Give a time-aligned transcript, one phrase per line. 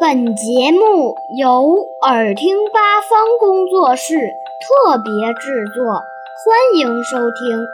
[0.00, 4.16] 本节目由耳听八方工作室
[4.60, 7.64] 特别制作，欢迎收听。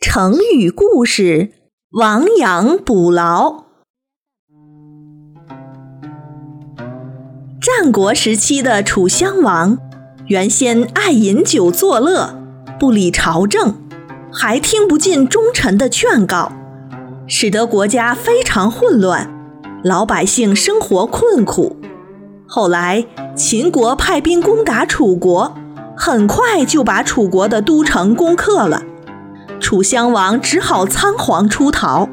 [0.00, 1.52] 成语故事：
[1.90, 3.64] 亡羊补牢。
[7.60, 9.76] 战国时期的楚襄王，
[10.28, 12.34] 原先爱饮酒作乐，
[12.80, 13.74] 不理朝政，
[14.32, 16.50] 还听不进忠臣的劝告。
[17.28, 19.30] 使得国家非常混乱，
[19.84, 21.76] 老百姓生活困苦。
[22.46, 23.04] 后来
[23.36, 25.54] 秦国派兵攻打楚国，
[25.94, 28.82] 很快就把楚国的都城攻克了。
[29.60, 32.08] 楚襄王只好仓皇出逃。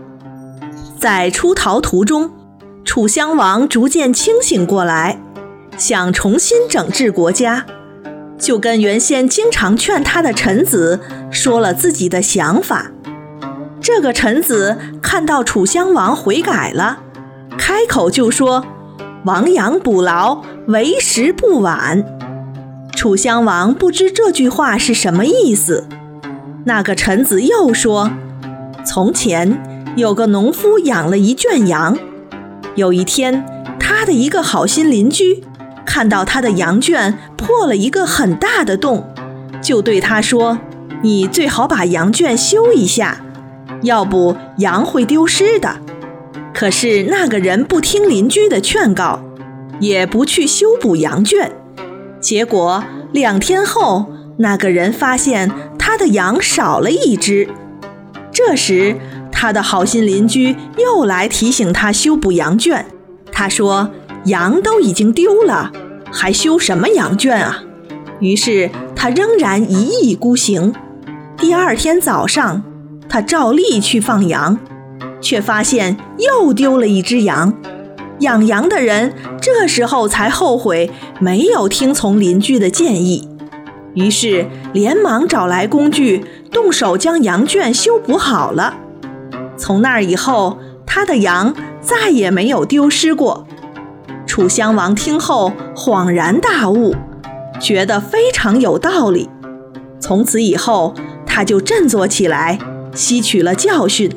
[1.00, 2.32] 在出逃途中，
[2.84, 5.22] 楚襄王逐渐清醒过来，
[5.78, 7.66] 想重新整治国家，
[8.38, 11.00] 就跟原先经常劝他的臣子
[11.32, 12.92] 说了自己的想法。
[13.86, 16.98] 这个臣子看到楚襄王悔改了，
[17.56, 18.66] 开口就说
[19.26, 22.04] ：“亡羊补牢，为时不晚。”
[22.98, 25.88] 楚襄王不知这句话是什么意思。
[26.64, 28.10] 那个臣子又说
[28.84, 29.62] ：“从前
[29.96, 31.96] 有个农夫养了一圈羊，
[32.74, 33.46] 有一天，
[33.80, 35.44] 他的一个好心邻居
[35.86, 39.08] 看到他的羊圈破了一个很大的洞，
[39.62, 40.58] 就对他说
[41.04, 43.22] ：‘你最好把羊圈修一下。’”
[43.82, 45.78] 要不羊会丢失的。
[46.54, 49.20] 可是那个人不听邻居的劝告，
[49.80, 51.52] 也不去修补羊圈。
[52.22, 54.06] 结果两天后，
[54.38, 57.48] 那个人发现他的羊少了一只。
[58.32, 58.96] 这时，
[59.32, 62.86] 他的好心邻居又来提醒他修补羊圈。
[63.32, 63.92] 他说
[64.26, 65.72] ：“羊都已经丢了，
[66.12, 67.64] 还修什么羊圈啊？”
[68.22, 70.74] 于是他仍然一意孤行。
[71.38, 72.64] 第二天早上。
[73.16, 74.60] 他照例去放羊，
[75.22, 77.54] 却发现又丢了一只羊。
[78.20, 83.30] 养羊的人这时候才后悔没有听从邻居的建议，
[83.94, 88.76] 于是连忙找来工具，动手将羊圈修补好了。
[89.56, 93.48] 从那以后，他的羊再也没有丢失过。
[94.28, 96.94] 楚襄王听后恍然大悟，
[97.62, 99.30] 觉得非常有道理。
[100.02, 100.94] 从此以后，
[101.26, 102.60] 他就振作起来。
[102.96, 104.10] 吸取了教训，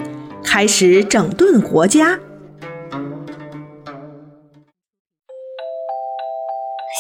[0.44, 2.19] 开始整顿国家。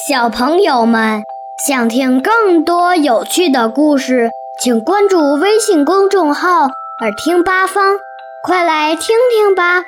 [0.08, 1.22] 小朋友们
[1.66, 4.30] 想听更多有趣的故事，
[4.62, 6.64] 请关注微信公众号
[7.00, 7.96] “耳听八方”，
[8.42, 9.84] 快来听听吧。